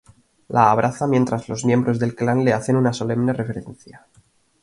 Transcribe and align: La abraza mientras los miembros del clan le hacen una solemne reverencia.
La 0.47 0.71
abraza 0.71 1.05
mientras 1.05 1.47
los 1.47 1.63
miembros 1.63 1.99
del 1.99 2.15
clan 2.15 2.43
le 2.43 2.53
hacen 2.53 2.75
una 2.75 2.91
solemne 2.91 3.33
reverencia. 3.33 4.07